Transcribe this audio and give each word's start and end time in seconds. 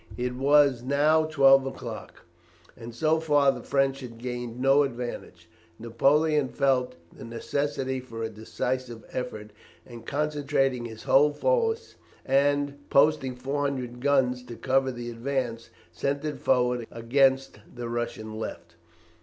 It 0.17 0.33
was 0.33 0.81
now 0.81 1.25
twelve 1.25 1.63
o'clock, 1.67 2.23
and 2.75 2.91
so 2.95 3.19
far 3.19 3.51
the 3.51 3.61
French 3.61 3.99
had 3.99 4.17
gained 4.17 4.59
no 4.59 4.81
advantage. 4.81 5.47
Napoleon 5.77 6.49
felt 6.49 6.95
the 7.15 7.23
necessity 7.23 7.99
for 7.99 8.23
a 8.23 8.29
decisive 8.31 9.03
effort, 9.11 9.51
and 9.85 10.03
concentrating 10.03 10.85
his 10.85 11.03
whole 11.03 11.31
force, 11.33 11.97
and 12.25 12.79
posting 12.89 13.35
400 13.35 13.99
guns 13.99 14.41
to 14.45 14.55
cover 14.55 14.91
the 14.91 15.11
advance, 15.11 15.69
sent 15.91 16.25
it 16.25 16.39
forward 16.39 16.87
against 16.89 17.59
the 17.71 17.87
Russian 17.87 18.33
left. 18.39 18.77